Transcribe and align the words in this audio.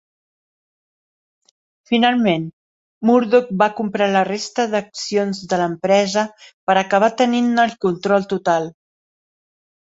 Finalment, 1.89 2.47
Murdoch 3.09 3.51
va 3.63 3.67
comprar 3.81 4.07
la 4.15 4.23
resta 4.29 4.65
d'accions 4.71 5.43
de 5.53 5.61
l'empresa, 5.63 6.25
per 6.71 6.79
acabar 6.85 7.11
tenint-ne 7.21 7.69
el 7.71 7.77
control 7.87 8.27
total. 8.35 8.69